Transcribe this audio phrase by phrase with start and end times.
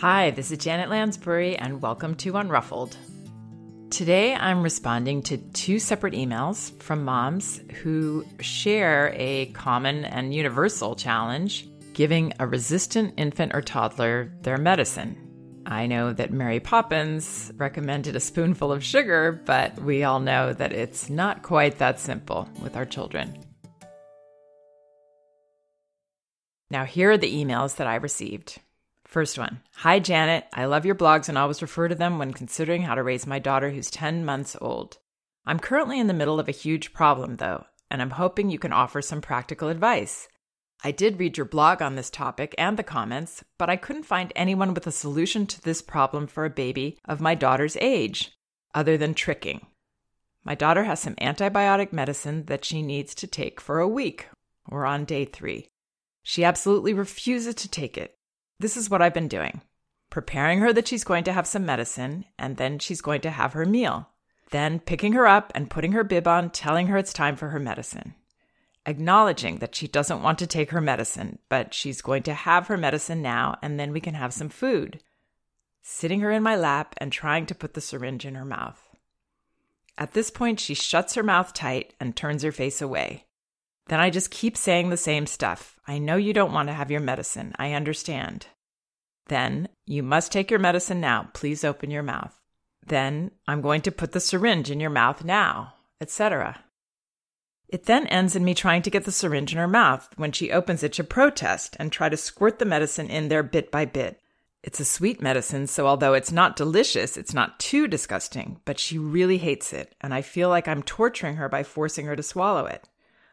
[0.00, 2.96] Hi, this is Janet Lansbury, and welcome to Unruffled.
[3.90, 10.94] Today, I'm responding to two separate emails from moms who share a common and universal
[10.94, 15.16] challenge giving a resistant infant or toddler their medicine.
[15.66, 20.72] I know that Mary Poppins recommended a spoonful of sugar, but we all know that
[20.72, 23.36] it's not quite that simple with our children.
[26.70, 28.60] Now, here are the emails that I received.
[29.08, 30.44] First one Hi, Janet.
[30.52, 33.38] I love your blogs and always refer to them when considering how to raise my
[33.38, 34.98] daughter who's 10 months old.
[35.46, 38.70] I'm currently in the middle of a huge problem, though, and I'm hoping you can
[38.70, 40.28] offer some practical advice.
[40.84, 44.30] I did read your blog on this topic and the comments, but I couldn't find
[44.36, 48.32] anyone with a solution to this problem for a baby of my daughter's age,
[48.74, 49.68] other than tricking.
[50.44, 54.28] My daughter has some antibiotic medicine that she needs to take for a week.
[54.68, 55.70] We're on day three.
[56.22, 58.17] She absolutely refuses to take it
[58.60, 59.60] this is what I've been doing
[60.10, 63.52] preparing her that she's going to have some medicine, and then she's going to have
[63.52, 64.08] her meal.
[64.50, 67.58] Then picking her up and putting her bib on, telling her it's time for her
[67.58, 68.14] medicine.
[68.86, 72.78] Acknowledging that she doesn't want to take her medicine, but she's going to have her
[72.78, 75.00] medicine now, and then we can have some food.
[75.82, 78.88] Sitting her in my lap and trying to put the syringe in her mouth.
[79.98, 83.26] At this point, she shuts her mouth tight and turns her face away.
[83.88, 85.78] Then I just keep saying the same stuff.
[85.86, 87.54] I know you don't want to have your medicine.
[87.58, 88.46] I understand.
[89.28, 91.30] Then, you must take your medicine now.
[91.32, 92.38] Please open your mouth.
[92.86, 96.64] Then, I'm going to put the syringe in your mouth now, etc.
[97.68, 100.50] It then ends in me trying to get the syringe in her mouth when she
[100.50, 104.20] opens it to protest and try to squirt the medicine in there bit by bit.
[104.62, 108.98] It's a sweet medicine, so although it's not delicious, it's not too disgusting, but she
[108.98, 112.66] really hates it, and I feel like I'm torturing her by forcing her to swallow
[112.66, 112.86] it.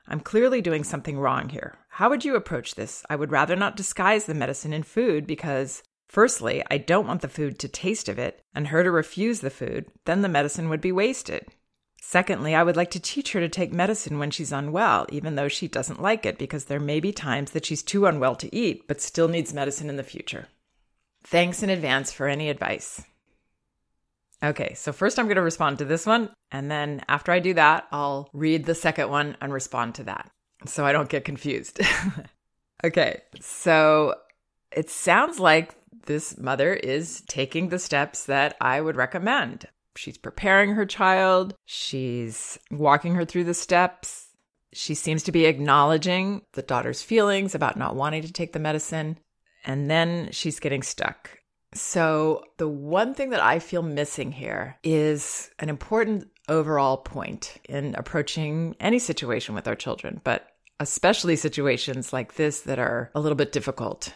[0.08, 1.78] I'm clearly doing something wrong here.
[1.89, 3.03] How would you approach this?
[3.09, 7.28] I would rather not disguise the medicine in food because, firstly, I don't want the
[7.28, 10.81] food to taste of it and her to refuse the food, then the medicine would
[10.81, 11.47] be wasted.
[12.02, 15.47] Secondly, I would like to teach her to take medicine when she's unwell, even though
[15.47, 18.88] she doesn't like it, because there may be times that she's too unwell to eat,
[18.88, 20.47] but still needs medicine in the future.
[21.24, 23.02] Thanks in advance for any advice.
[24.44, 26.29] Okay, so first I'm going to respond to this one.
[26.51, 30.29] And then after I do that, I'll read the second one and respond to that
[30.66, 31.79] so I don't get confused.
[32.84, 34.16] okay, so
[34.72, 35.75] it sounds like
[36.06, 39.66] this mother is taking the steps that I would recommend.
[39.96, 44.28] She's preparing her child, she's walking her through the steps.
[44.73, 49.17] She seems to be acknowledging the daughter's feelings about not wanting to take the medicine.
[49.63, 51.40] And then she's getting stuck.
[51.75, 57.96] So, the one thing that I feel missing here is an important overall point in
[57.96, 60.47] approaching any situation with our children, but
[60.80, 64.14] especially situations like this that are a little bit difficult.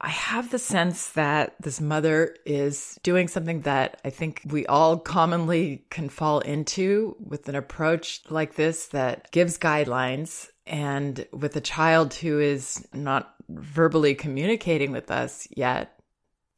[0.00, 4.96] I have the sense that this mother is doing something that I think we all
[4.96, 10.48] commonly can fall into with an approach like this that gives guidelines.
[10.66, 15.97] And with a child who is not verbally communicating with us yet,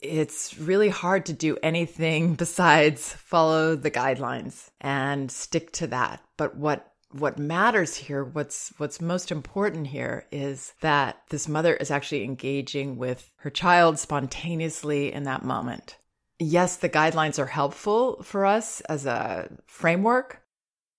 [0.02, 6.22] it's really hard to do anything besides follow the guidelines and stick to that.
[6.36, 11.90] But what what matters here, what's what's most important here is that this mother is
[11.90, 15.96] actually engaging with her child spontaneously in that moment.
[16.38, 20.40] Yes, the guidelines are helpful for us as a framework,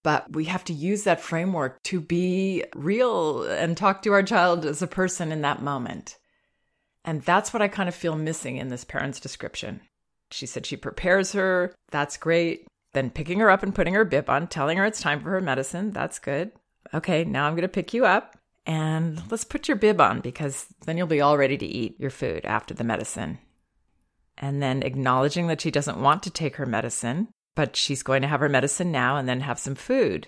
[0.04, 4.66] but we have to use that framework to be real and talk to our child
[4.66, 6.18] as a person in that moment.
[7.04, 9.82] And that's what I kind of feel missing in this parent's description.
[10.30, 11.74] She said she prepares her.
[11.90, 12.68] That's great.
[12.94, 15.42] Then picking her up and putting her bib on, telling her it's time for her
[15.42, 15.92] medicine.
[15.92, 16.52] That's good.
[16.94, 20.68] Okay, now I'm going to pick you up and let's put your bib on because
[20.86, 23.40] then you'll be all ready to eat your food after the medicine.
[24.38, 28.28] And then acknowledging that she doesn't want to take her medicine, but she's going to
[28.28, 30.28] have her medicine now and then have some food.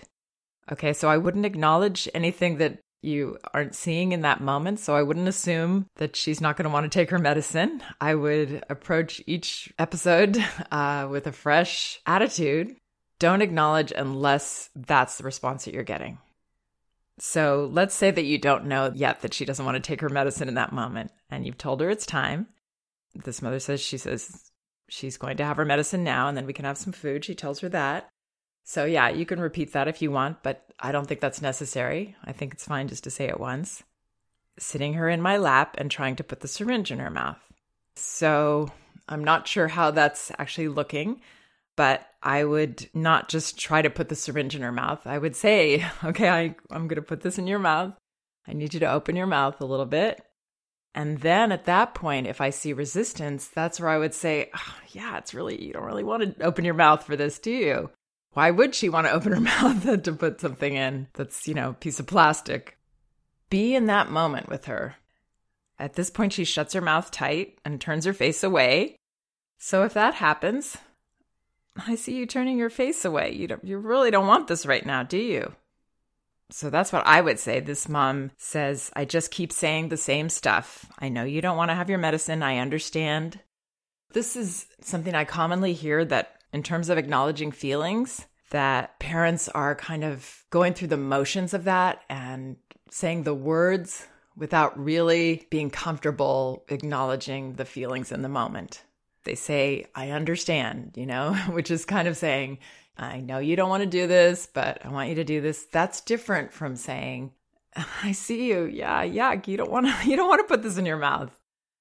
[0.72, 4.80] Okay, so I wouldn't acknowledge anything that you aren't seeing in that moment.
[4.80, 7.84] So I wouldn't assume that she's not going to want to take her medicine.
[8.00, 12.76] I would approach each episode uh, with a fresh attitude.
[13.20, 16.18] Don't acknowledge unless that's the response that you're getting.
[17.20, 20.10] So let's say that you don't know yet that she doesn't want to take her
[20.10, 22.48] medicine in that moment, and you've told her it's time.
[23.14, 24.52] This mother says she says
[24.90, 27.24] she's going to have her medicine now, and then we can have some food.
[27.24, 28.10] She tells her that.
[28.64, 32.16] So, yeah, you can repeat that if you want, but I don't think that's necessary.
[32.24, 33.84] I think it's fine just to say it once.
[34.58, 37.40] Sitting her in my lap and trying to put the syringe in her mouth.
[37.96, 38.72] So,
[39.08, 41.22] I'm not sure how that's actually looking,
[41.76, 45.06] but I would not just try to put the syringe in her mouth.
[45.06, 47.94] I would say, okay, I, I'm going to put this in your mouth.
[48.48, 50.24] I need you to open your mouth a little bit.
[50.96, 54.76] And then at that point, if I see resistance, that's where I would say, oh,
[54.92, 57.90] yeah, it's really, you don't really want to open your mouth for this, do you?
[58.34, 61.70] Why would she want to open her mouth to put something in that's, you know,
[61.70, 62.78] a piece of plastic?
[63.50, 64.96] Be in that moment with her.
[65.80, 68.96] At this point, she shuts her mouth tight and turns her face away.
[69.58, 70.78] So if that happens,
[71.88, 73.34] I see you turning your face away.
[73.34, 75.54] You don't, you really don't want this right now, do you?
[76.50, 77.60] So that's what I would say.
[77.60, 80.86] This mom says, I just keep saying the same stuff.
[81.00, 82.44] I know you don't want to have your medicine.
[82.44, 83.40] I understand.
[84.14, 89.76] This is something I commonly hear that in terms of acknowledging feelings, that parents are
[89.76, 92.56] kind of going through the motions of that and
[92.92, 94.08] saying the words
[94.38, 98.84] without really being comfortable acknowledging the feelings in the moment.
[99.24, 102.60] They say, I understand, you know, which is kind of saying,
[102.96, 105.66] I know you don't want to do this, but I want you to do this.
[105.72, 107.32] That's different from saying,
[108.04, 108.66] I see you.
[108.66, 111.32] Yeah, yeah, you don't want to you don't want to put this in your mouth.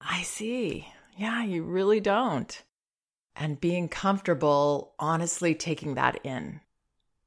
[0.00, 0.88] I see.
[1.16, 2.62] Yeah, you really don't.
[3.34, 6.60] And being comfortable honestly taking that in.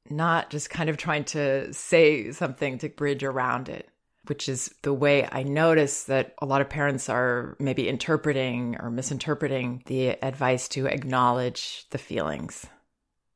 [0.08, 3.88] Not just kind of trying to say something to bridge around it,
[4.26, 8.90] which is the way I notice that a lot of parents are maybe interpreting or
[8.90, 12.66] misinterpreting the advice to acknowledge the feelings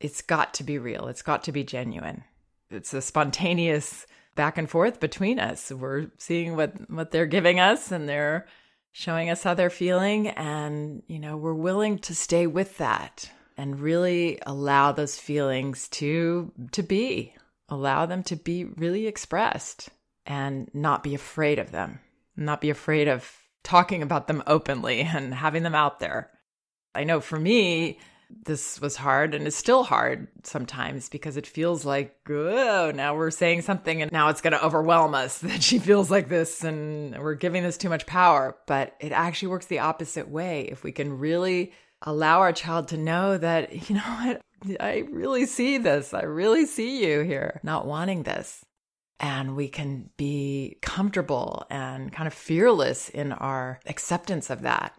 [0.01, 1.07] it's got to be real.
[1.07, 2.23] It's got to be genuine.
[2.69, 5.71] It's a spontaneous back and forth between us.
[5.71, 8.47] We're seeing what what they're giving us and they're
[8.91, 13.79] showing us how they're feeling and you know, we're willing to stay with that and
[13.79, 17.35] really allow those feelings to to be.
[17.69, 19.89] Allow them to be really expressed
[20.25, 21.99] and not be afraid of them.
[22.35, 23.31] Not be afraid of
[23.63, 26.31] talking about them openly and having them out there.
[26.93, 27.99] I know for me,
[28.43, 33.31] this was hard and is still hard sometimes because it feels like, oh, now we're
[33.31, 37.17] saying something and now it's going to overwhelm us that she feels like this and
[37.21, 38.57] we're giving this too much power.
[38.67, 40.63] But it actually works the opposite way.
[40.63, 44.41] If we can really allow our child to know that, you know what,
[44.79, 46.13] I really see this.
[46.13, 48.65] I really see you here not wanting this.
[49.19, 54.95] And we can be comfortable and kind of fearless in our acceptance of that.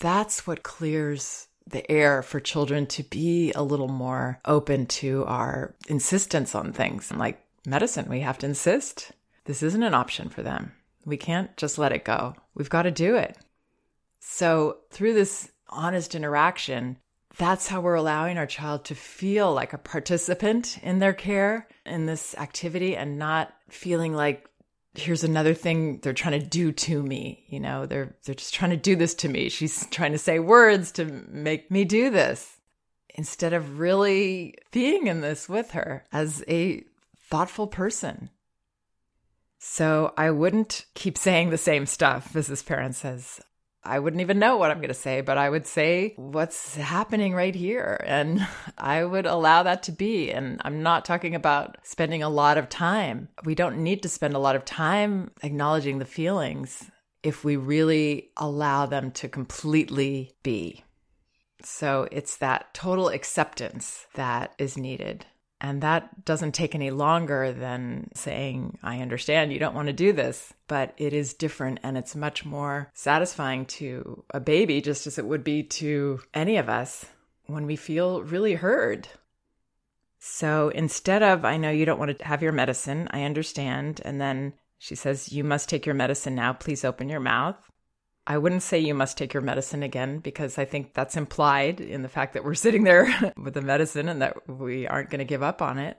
[0.00, 5.74] That's what clears the air for children to be a little more open to our
[5.88, 7.10] insistence on things.
[7.12, 9.12] Like medicine, we have to insist.
[9.44, 10.72] This isn't an option for them.
[11.04, 12.34] We can't just let it go.
[12.54, 13.36] We've got to do it.
[14.20, 16.96] So, through this honest interaction,
[17.36, 22.06] that's how we're allowing our child to feel like a participant in their care in
[22.06, 24.48] this activity and not feeling like
[24.94, 28.70] here's another thing they're trying to do to me you know they're they're just trying
[28.70, 29.48] to do this to me.
[29.48, 32.58] She's trying to say words to make me do this
[33.14, 36.84] instead of really being in this with her as a
[37.30, 38.30] thoughtful person.
[39.58, 43.40] So i wouldn't keep saying the same stuff as this parent says
[43.84, 47.34] I wouldn't even know what I'm going to say, but I would say what's happening
[47.34, 48.02] right here.
[48.06, 48.46] And
[48.78, 50.30] I would allow that to be.
[50.30, 53.28] And I'm not talking about spending a lot of time.
[53.44, 56.90] We don't need to spend a lot of time acknowledging the feelings
[57.22, 60.84] if we really allow them to completely be.
[61.62, 65.24] So it's that total acceptance that is needed.
[65.64, 70.12] And that doesn't take any longer than saying, I understand you don't want to do
[70.12, 75.16] this, but it is different and it's much more satisfying to a baby, just as
[75.16, 77.06] it would be to any of us
[77.46, 79.08] when we feel really heard.
[80.18, 84.02] So instead of, I know you don't want to have your medicine, I understand.
[84.04, 86.52] And then she says, You must take your medicine now.
[86.52, 87.56] Please open your mouth.
[88.26, 92.02] I wouldn't say you must take your medicine again because I think that's implied in
[92.02, 95.24] the fact that we're sitting there with the medicine and that we aren't going to
[95.24, 95.98] give up on it.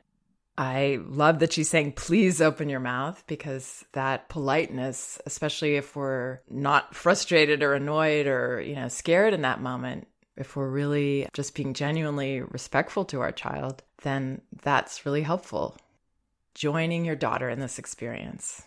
[0.58, 6.40] I love that she's saying, please open your mouth because that politeness, especially if we're
[6.50, 11.56] not frustrated or annoyed or, you know, scared in that moment, if we're really just
[11.56, 15.78] being genuinely respectful to our child, then that's really helpful.
[16.54, 18.64] Joining your daughter in this experience.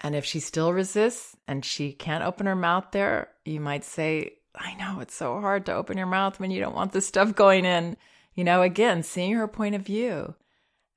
[0.00, 4.34] And if she still resists and she can't open her mouth there, you might say,
[4.54, 7.34] I know it's so hard to open your mouth when you don't want this stuff
[7.34, 7.96] going in.
[8.34, 10.34] You know, again, seeing her point of view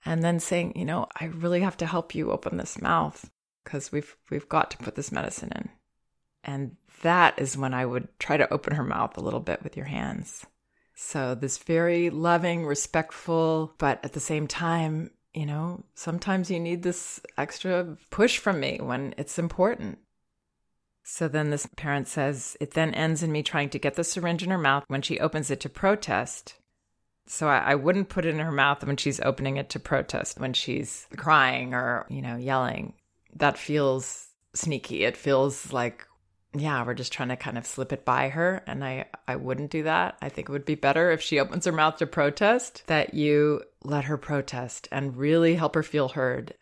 [0.05, 3.29] and then saying, you know, I really have to help you open this mouth
[3.63, 5.69] because we've we've got to put this medicine in.
[6.43, 9.77] And that is when I would try to open her mouth a little bit with
[9.77, 10.45] your hands.
[10.95, 16.83] So this very loving, respectful, but at the same time you know, sometimes you need
[16.83, 19.99] this extra push from me when it's important.
[21.03, 24.43] So then this parent says, it then ends in me trying to get the syringe
[24.43, 26.55] in her mouth when she opens it to protest.
[27.27, 30.39] So I, I, wouldn't put it in her mouth when she's opening it to protest,
[30.39, 32.93] when she's crying or, you know, yelling.
[33.35, 35.05] That feels sneaky.
[35.05, 36.05] It feels like
[36.53, 38.61] yeah, we're just trying to kind of slip it by her.
[38.67, 40.17] And I, I wouldn't do that.
[40.21, 43.61] I think it would be better if she opens her mouth to protest that you
[43.83, 46.53] let her protest and really help her feel heard.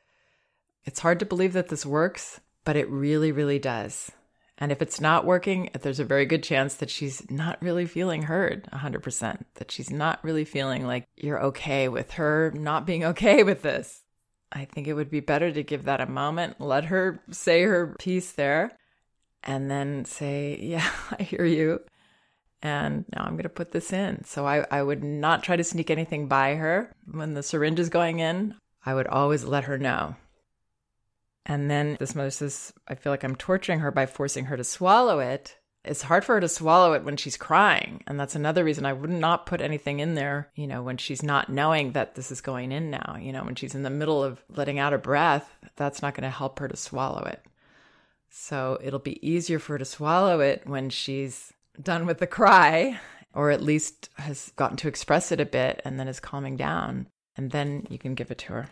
[0.85, 4.11] It's hard to believe that this works, but it really, really does.
[4.57, 8.23] And if it's not working, there's a very good chance that she's not really feeling
[8.23, 13.43] heard 100%, that she's not really feeling like you're okay with her not being okay
[13.43, 14.01] with this.
[14.51, 17.95] I think it would be better to give that a moment, let her say her
[17.99, 18.71] piece there,
[19.43, 21.81] and then say, Yeah, I hear you.
[22.61, 24.25] And now I'm going to put this in.
[24.25, 26.93] So I, I would not try to sneak anything by her.
[27.09, 28.55] When the syringe is going in,
[28.85, 30.15] I would always let her know.
[31.45, 34.63] And then this mother says, I feel like I'm torturing her by forcing her to
[34.63, 35.55] swallow it.
[35.85, 38.03] It's hard for her to swallow it when she's crying.
[38.05, 41.23] And that's another reason I would not put anything in there, you know, when she's
[41.23, 43.17] not knowing that this is going in now.
[43.19, 46.23] You know, when she's in the middle of letting out a breath, that's not going
[46.23, 47.43] to help her to swallow it.
[48.29, 52.99] So it'll be easier for her to swallow it when she's done with the cry,
[53.33, 57.07] or at least has gotten to express it a bit and then is calming down.
[57.35, 58.69] And then you can give it to her.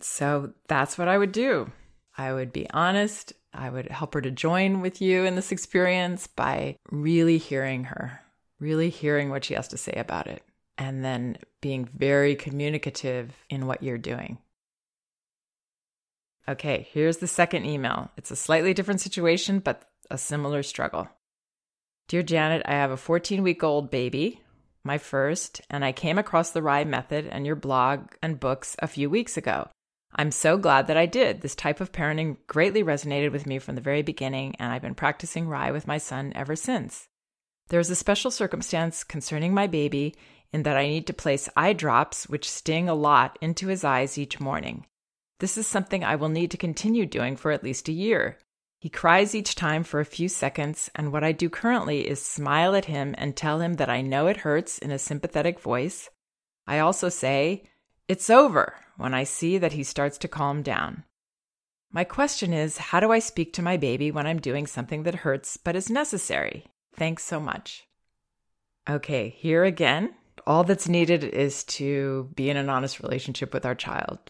[0.00, 1.70] So that's what I would do.
[2.16, 3.32] I would be honest.
[3.54, 8.20] I would help her to join with you in this experience by really hearing her,
[8.58, 10.42] really hearing what she has to say about it,
[10.78, 14.38] and then being very communicative in what you're doing.
[16.48, 18.10] Okay, here's the second email.
[18.16, 21.08] It's a slightly different situation, but a similar struggle.
[22.08, 24.40] Dear Janet, I have a 14 week old baby,
[24.84, 28.88] my first, and I came across the RIE method and your blog and books a
[28.88, 29.68] few weeks ago.
[30.14, 31.40] I'm so glad that I did.
[31.40, 34.94] This type of parenting greatly resonated with me from the very beginning, and I've been
[34.94, 37.06] practicing RIE with my son ever since.
[37.68, 40.14] There is a special circumstance concerning my baby
[40.52, 44.18] in that I need to place eye drops, which sting a lot, into his eyes
[44.18, 44.84] each morning.
[45.42, 48.38] This is something I will need to continue doing for at least a year.
[48.78, 52.76] He cries each time for a few seconds, and what I do currently is smile
[52.76, 56.08] at him and tell him that I know it hurts in a sympathetic voice.
[56.64, 57.64] I also say,
[58.06, 61.02] It's over, when I see that he starts to calm down.
[61.90, 65.26] My question is how do I speak to my baby when I'm doing something that
[65.26, 66.66] hurts but is necessary?
[66.94, 67.82] Thanks so much.
[68.88, 70.14] Okay, here again,
[70.46, 74.20] all that's needed is to be in an honest relationship with our child.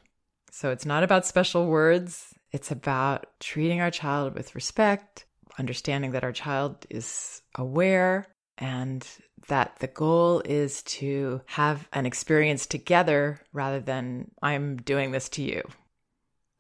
[0.55, 5.25] So it's not about special words, it's about treating our child with respect,
[5.59, 8.27] understanding that our child is aware
[8.59, 9.05] and
[9.49, 15.43] that the goal is to have an experience together rather than I'm doing this to
[15.43, 15.63] you.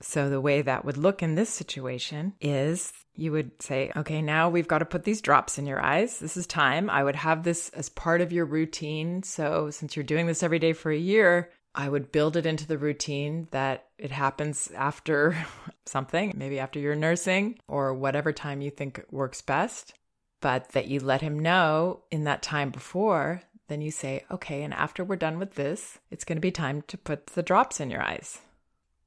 [0.00, 4.49] So, the way that would look in this situation is you would say, okay, now
[4.49, 6.18] we've got to put these drops in your eyes.
[6.18, 6.88] This is time.
[6.88, 9.22] I would have this as part of your routine.
[9.22, 12.66] So, since you're doing this every day for a year, I would build it into
[12.66, 15.36] the routine that it happens after
[15.86, 19.94] something, maybe after you're nursing or whatever time you think works best
[20.42, 24.74] but that you let him know in that time before, then you say, okay, and
[24.74, 27.88] after we're done with this, it's going to be time to put the drops in
[27.88, 28.40] your eyes.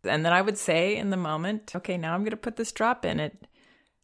[0.04, 2.72] And then I would say in the moment, okay, now I'm going to put this
[2.72, 3.48] drop in it.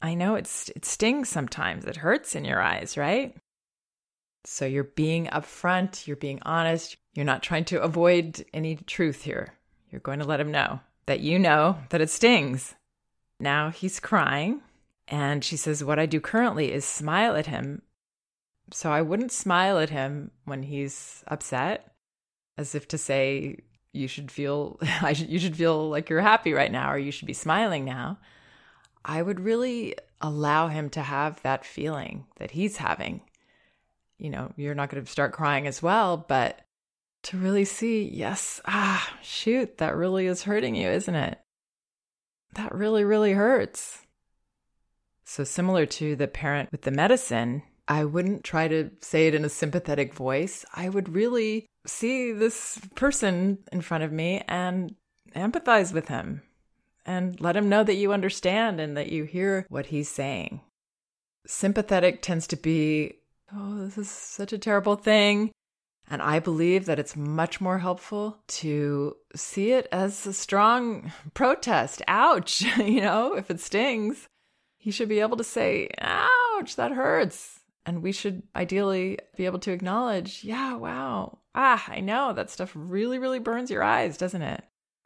[0.01, 1.85] I know it's it stings sometimes.
[1.85, 3.35] It hurts in your eyes, right?
[4.43, 9.53] So you're being upfront, you're being honest, you're not trying to avoid any truth here.
[9.89, 12.75] You're going to let him know that you know that it stings.
[13.39, 14.61] Now he's crying.
[15.07, 17.81] And she says, What I do currently is smile at him.
[18.71, 21.93] So I wouldn't smile at him when he's upset,
[22.57, 23.57] as if to say,
[23.93, 27.11] you should feel I should you should feel like you're happy right now or you
[27.11, 28.19] should be smiling now.
[29.03, 33.21] I would really allow him to have that feeling that he's having.
[34.19, 36.61] You know, you're not going to start crying as well, but
[37.23, 41.39] to really see, yes, ah, shoot, that really is hurting you, isn't it?
[42.55, 44.05] That really, really hurts.
[45.23, 49.45] So, similar to the parent with the medicine, I wouldn't try to say it in
[49.45, 50.65] a sympathetic voice.
[50.73, 54.95] I would really see this person in front of me and
[55.35, 56.41] empathize with him
[57.05, 60.61] and let him know that you understand and that you hear what he's saying.
[61.47, 63.13] Sympathetic tends to be,
[63.53, 65.51] oh, this is such a terrible thing.
[66.09, 72.01] And I believe that it's much more helpful to see it as a strong protest.
[72.07, 74.27] Ouch, you know, if it stings
[74.81, 77.59] he should be able to say, ouch, that hurts.
[77.85, 82.71] And we should ideally be able to acknowledge, yeah, wow, ah, I know that stuff
[82.73, 84.63] really, really burns your eyes, doesn't it?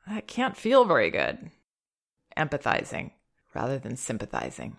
[0.07, 1.51] That can't feel very good.
[2.37, 3.11] Empathizing
[3.53, 4.77] rather than sympathizing.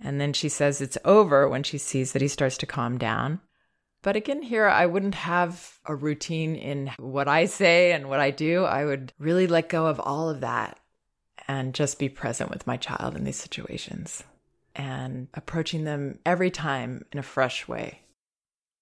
[0.00, 3.40] And then she says it's over when she sees that he starts to calm down.
[4.02, 8.30] But again, here I wouldn't have a routine in what I say and what I
[8.30, 8.64] do.
[8.64, 10.78] I would really let go of all of that
[11.48, 14.24] and just be present with my child in these situations.
[14.78, 18.00] and approaching them every time in a fresh way.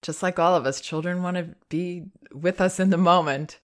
[0.03, 3.59] Just like all of us, children want to be with us in the moment.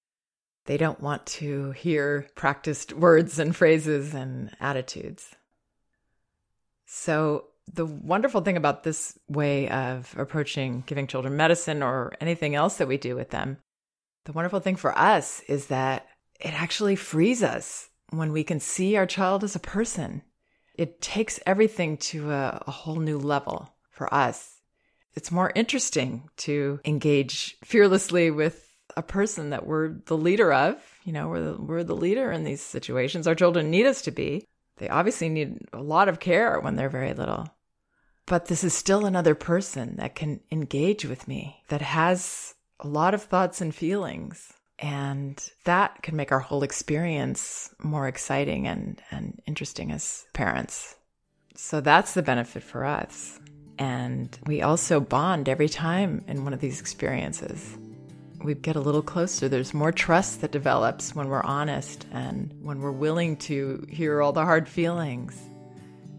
[0.66, 5.36] They don't want to hear practiced words and phrases and attitudes.
[6.88, 12.78] So, the wonderful thing about this way of approaching giving children medicine or anything else
[12.78, 13.58] that we do with them,
[14.26, 16.08] the wonderful thing for us is that
[16.40, 20.22] it actually frees us when we can see our child as a person.
[20.76, 24.60] It takes everything to a, a whole new level for us.
[25.16, 28.68] It's more interesting to engage fearlessly with
[28.98, 30.76] a person that we're the leader of.
[31.04, 33.28] You know, we're the, we're the leader in these situations.
[33.28, 34.48] Our children need us to be.
[34.78, 37.48] They obviously need a lot of care when they're very little.
[38.26, 43.14] But this is still another person that can engage with me, that has a lot
[43.14, 44.54] of thoughts and feelings.
[44.80, 50.96] And that can make our whole experience more exciting and, and interesting as parents.
[51.56, 53.40] So that's the benefit for us.
[53.78, 57.78] And we also bond every time in one of these experiences
[58.44, 59.48] we get a little closer.
[59.48, 64.34] There's more trust that develops when we're honest and when we're willing to hear all
[64.34, 65.40] the hard feelings.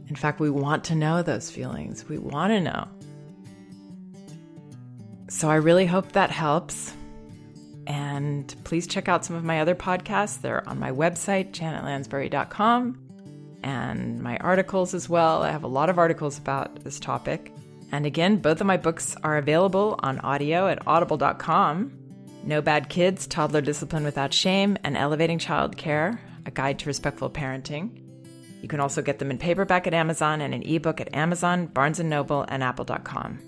[0.09, 2.09] In fact, we want to know those feelings.
[2.09, 2.89] We want to know.
[5.29, 6.93] So I really hope that helps.
[7.87, 10.41] And please check out some of my other podcasts.
[10.41, 12.99] They're on my website, janetlansbury.com,
[13.63, 15.43] and my articles as well.
[15.43, 17.53] I have a lot of articles about this topic.
[17.93, 22.04] And again, both of my books are available on audio at audible.com.
[22.47, 27.31] No Bad Kids, Toddler Discipline Without Shame, and Elevating Child Care, A Guide to Respectful
[27.31, 28.03] Parenting.
[28.61, 32.01] You can also get them in paperback at Amazon and an ebook at Amazon, Barnes
[32.01, 33.39] & Noble, and Apple.com.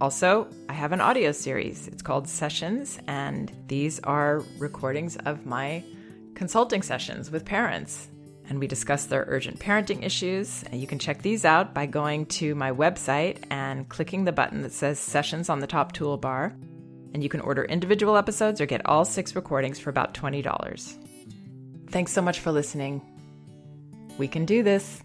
[0.00, 1.88] Also, I have an audio series.
[1.88, 5.82] It's called Sessions, and these are recordings of my
[6.36, 8.10] consulting sessions with parents.
[8.48, 10.62] And we discuss their urgent parenting issues.
[10.70, 14.62] And you can check these out by going to my website and clicking the button
[14.62, 16.54] that says Sessions on the top toolbar
[17.12, 21.90] and you can order individual episodes or get all six recordings for about $20.
[21.90, 23.02] Thanks so much for listening.
[24.18, 25.02] We can do this.